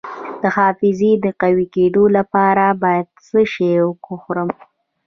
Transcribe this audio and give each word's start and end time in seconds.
د 0.41 0.43
حافظې 0.57 1.11
د 1.23 1.25
قوي 1.41 1.65
کیدو 1.75 2.03
لپاره 2.17 2.65
باید 2.83 3.07
څه 3.25 3.39
شی 3.53 3.71
وخورم؟ 3.87 4.49